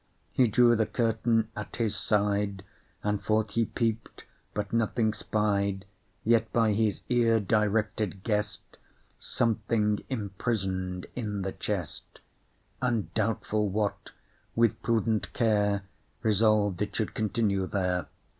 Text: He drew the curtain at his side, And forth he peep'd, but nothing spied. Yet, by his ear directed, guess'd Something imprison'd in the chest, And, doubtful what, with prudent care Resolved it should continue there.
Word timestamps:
He 0.31 0.47
drew 0.47 0.75
the 0.75 0.87
curtain 0.87 1.49
at 1.55 1.75
his 1.75 1.95
side, 1.95 2.63
And 3.03 3.23
forth 3.23 3.51
he 3.51 3.65
peep'd, 3.65 4.23
but 4.55 4.73
nothing 4.73 5.13
spied. 5.13 5.85
Yet, 6.23 6.51
by 6.51 6.73
his 6.73 7.03
ear 7.07 7.39
directed, 7.39 8.23
guess'd 8.23 8.77
Something 9.19 10.03
imprison'd 10.09 11.05
in 11.15 11.43
the 11.43 11.51
chest, 11.51 12.19
And, 12.81 13.13
doubtful 13.13 13.69
what, 13.69 14.09
with 14.55 14.81
prudent 14.81 15.33
care 15.33 15.83
Resolved 16.23 16.81
it 16.81 16.95
should 16.95 17.13
continue 17.13 17.67
there. 17.67 18.07